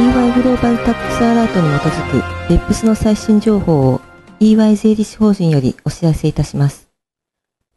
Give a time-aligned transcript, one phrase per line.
[0.00, 4.00] EY グローバルタックスアラートに基づく BEPS の最新情報を
[4.40, 6.88] EY 税理士法人よりお知らせいたします。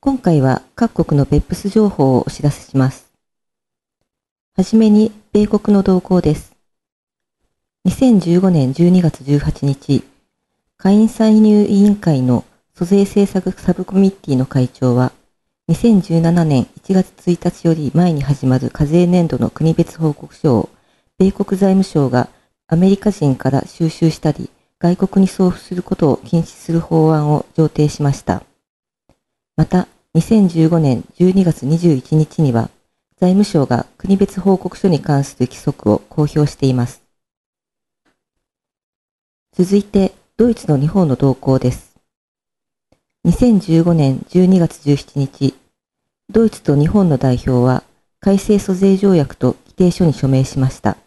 [0.00, 3.12] 今回は各国の BEPS 情報をお知らせします。
[4.56, 6.56] はじめに、米国の動向です。
[7.86, 10.02] 2015年12月18日、
[10.78, 15.12] 下院歳入委員会の租税政策サブコミッティの会長は、
[15.68, 20.70] 2017年1月1日より前に始まる課税年度の国別報告書を、
[21.18, 22.28] 米国財務省が
[22.66, 28.42] アメリカ人から収集したり、外国に送付することを禁止する法案を上呈しました。
[29.56, 32.68] また、2015年12月21日には、
[33.18, 37.02] 財務省が国別報告書に関する規則を公表しています。
[39.56, 41.96] 続いて、ドイツの日本の動向です。
[43.26, 45.54] 2015年12月17日、
[46.28, 47.84] ドイツと日本の代表は
[48.20, 50.98] 改正租税条約と規定書に署名しました。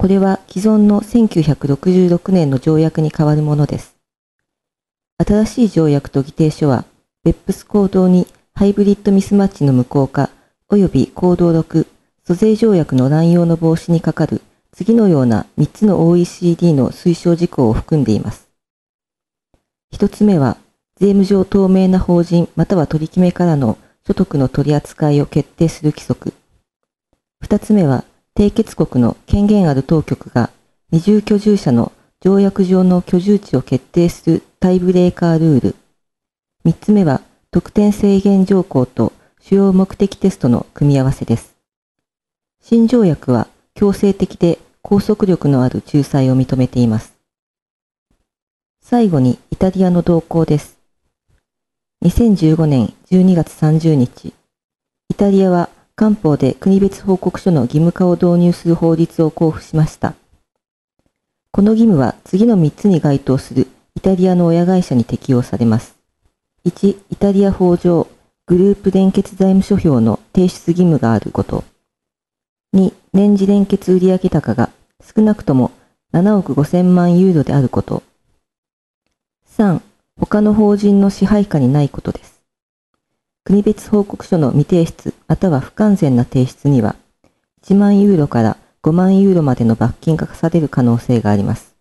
[0.00, 3.96] これは既存の1966年の条約に代わるものです。
[5.18, 6.86] 新しい条約と議定書は、
[7.22, 10.30] ベップス行動にハイブリッドミスマッチの無効化
[10.70, 11.86] 及び行動録、
[12.24, 14.40] 租税条約の乱用の防止にかかる
[14.72, 18.48] 次のような3つの OECD の推奨事項を含んでいます。
[19.92, 20.56] 1つ目は、
[20.96, 23.76] 税務上透明な法人または取り決めからの
[24.06, 26.32] 所得の取り扱いを決定する規則。
[27.44, 28.04] 2つ目は、
[28.40, 30.48] 締結国の権限ある当局が
[30.90, 35.76] 二重居住者の条約上の居住地を決定するタイブレーカールール。
[36.64, 41.54] 三つ目は得点制限条項と主要目的テストの組み合わせです。
[42.62, 47.12] 新条約は強制的で拘束力のある仲裁を認めています。
[48.80, 50.78] 最後にイタリアの動向です。
[52.06, 54.32] 2015年12月30日、
[55.10, 55.68] イタリアは
[56.00, 60.14] 官報で国別報告書の義務化を導入する法律を交付しました。
[61.52, 63.66] この義務は次の3つに該当する
[63.96, 65.98] イタリアの親会社に適用されます。
[66.64, 68.08] 1、イタリア法上、
[68.46, 71.64] グループ連結財務諸表の提出義務があること。
[72.74, 74.70] 2、年次連結売上高が
[75.02, 75.70] 少なくとも
[76.14, 78.02] 7億5000万ユーロであること。
[79.54, 79.82] 3、
[80.18, 82.39] 他の法人の支配下にないことです。
[83.50, 86.94] 国別報告書の未提出または不完全な提出には、
[87.64, 91.74] 1万ユーロから5万ユーロまでの罰金が課される可能性があります。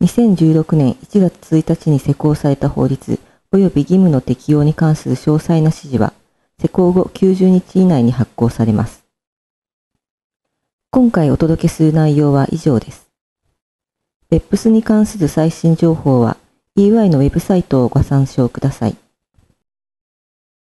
[0.00, 3.18] 2016年1月1日に施行された法律
[3.50, 6.12] 及び義務の適用に関する詳細な指示は、
[6.60, 9.04] 施行後90日以内に発行されます。
[10.92, 13.08] 今回お届けする内容は以上です。
[14.30, 16.36] 別府スに関する最新情報は
[16.76, 18.96] EY のウェブサイトをご参照ください。